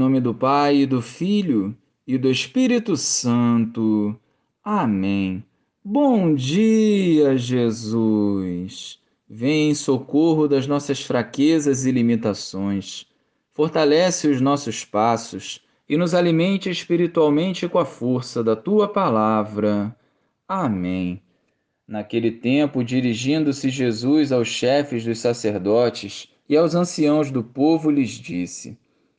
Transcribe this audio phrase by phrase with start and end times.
[0.00, 4.16] Em nome do Pai, do Filho e do Espírito Santo.
[4.62, 5.42] Amém.
[5.84, 9.00] Bom dia, Jesus.
[9.28, 13.06] Vem em socorro das nossas fraquezas e limitações.
[13.52, 19.96] Fortalece os nossos passos e nos alimente espiritualmente com a força da tua palavra.
[20.46, 21.20] Amém.
[21.88, 28.78] Naquele tempo, dirigindo-se Jesus aos chefes dos sacerdotes e aos anciãos do povo, lhes disse: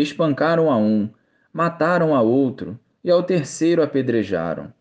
[0.00, 1.08] espancaram a um,
[1.52, 4.72] mataram a outro e ao terceiro apedrejaram.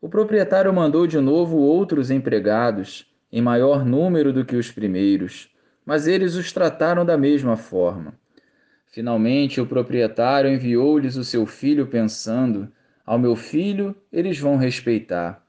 [0.00, 5.50] O proprietário mandou de novo outros empregados, em maior número do que os primeiros,
[5.84, 8.14] mas eles os trataram da mesma forma.
[8.86, 12.70] Finalmente, o proprietário enviou-lhes o seu filho, pensando:
[13.04, 15.44] Ao meu filho eles vão respeitar.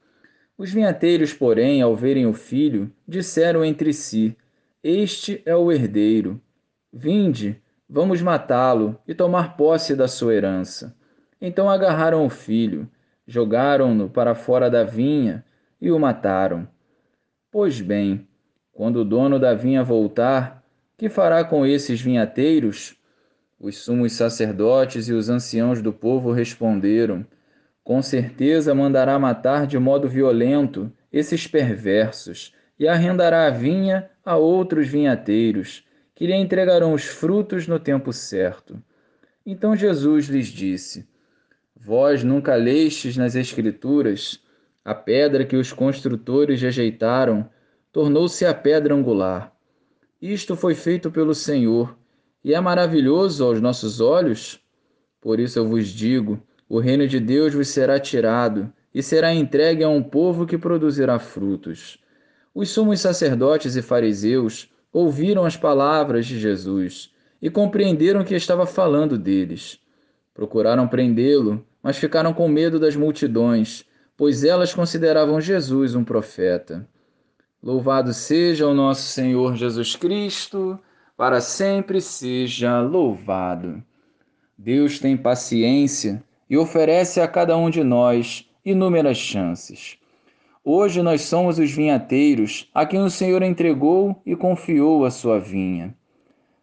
[0.58, 4.36] Os vinhateiros, porém, ao verem o filho, disseram entre si:
[4.84, 6.40] Este é o herdeiro.
[6.92, 7.60] Vinde,
[7.92, 10.94] Vamos matá-lo e tomar posse da sua herança.
[11.40, 12.88] Então agarraram o filho,
[13.26, 15.44] jogaram-no para fora da vinha
[15.80, 16.68] e o mataram.
[17.50, 18.28] Pois bem,
[18.72, 20.62] quando o dono da vinha voltar,
[20.96, 22.96] que fará com esses vinhateiros?
[23.58, 27.26] Os sumos sacerdotes e os anciãos do povo responderam:
[27.82, 34.86] Com certeza mandará matar de modo violento esses perversos e arrendará a vinha a outros
[34.86, 35.84] vinhateiros
[36.20, 38.78] que lhe entregarão os frutos no tempo certo.
[39.46, 41.08] Então Jesus lhes disse:
[41.74, 44.38] Vós nunca lestes nas Escrituras
[44.84, 47.48] a pedra que os construtores rejeitaram,
[47.90, 49.50] tornou-se a pedra angular.
[50.20, 51.96] Isto foi feito pelo Senhor
[52.44, 54.62] e é maravilhoso aos nossos olhos.
[55.22, 56.38] Por isso eu vos digo:
[56.68, 61.18] o reino de Deus vos será tirado e será entregue a um povo que produzirá
[61.18, 61.98] frutos.
[62.54, 69.18] Os sumos sacerdotes e fariseus ouviram as palavras de Jesus e compreenderam que estava falando
[69.18, 69.80] deles.
[70.34, 73.84] Procuraram prendê-lo, mas ficaram com medo das multidões,
[74.16, 76.86] pois elas consideravam Jesus um profeta.
[77.62, 80.78] Louvado seja o nosso Senhor Jesus Cristo,
[81.16, 83.82] para sempre seja louvado.
[84.56, 89.99] Deus tem paciência e oferece a cada um de nós inúmeras chances.
[90.62, 95.94] Hoje nós somos os vinhateiros a quem o Senhor entregou e confiou a sua vinha.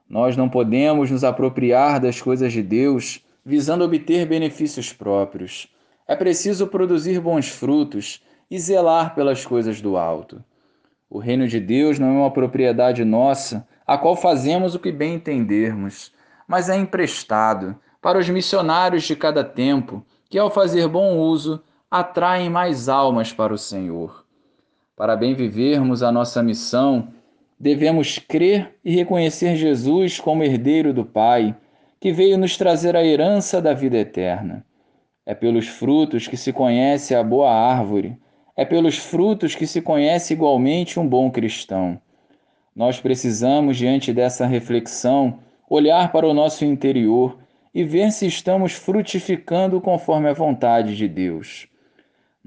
[0.07, 5.67] Nós não podemos nos apropriar das coisas de Deus visando obter benefícios próprios.
[6.07, 8.21] É preciso produzir bons frutos
[8.51, 10.43] e zelar pelas coisas do alto.
[11.09, 15.15] O reino de Deus não é uma propriedade nossa, a qual fazemos o que bem
[15.15, 16.13] entendermos,
[16.47, 22.49] mas é emprestado para os missionários de cada tempo, que ao fazer bom uso atraem
[22.49, 24.25] mais almas para o Senhor.
[24.95, 27.07] Para bem vivermos a nossa missão,
[27.57, 31.55] devemos crer e reconhecer Jesus como herdeiro do Pai,
[31.99, 34.65] que veio nos trazer a herança da vida eterna.
[35.25, 38.17] É pelos frutos que se conhece a boa árvore,
[38.55, 42.01] é pelos frutos que se conhece igualmente um bom cristão.
[42.75, 47.37] Nós precisamos, diante dessa reflexão, olhar para o nosso interior
[47.73, 51.67] e ver se estamos frutificando conforme a vontade de Deus.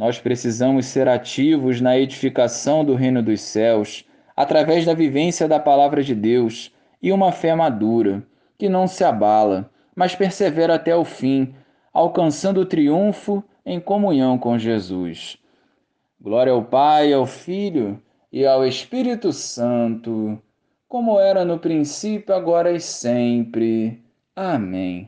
[0.01, 4.03] Nós precisamos ser ativos na edificação do reino dos céus,
[4.35, 8.23] através da vivência da palavra de Deus e uma fé madura,
[8.57, 11.55] que não se abala, mas persevera até o fim,
[11.93, 15.37] alcançando o triunfo em comunhão com Jesus.
[16.19, 20.41] Glória ao Pai, ao Filho e ao Espírito Santo,
[20.89, 24.03] como era no princípio, agora e sempre.
[24.35, 25.07] Amém.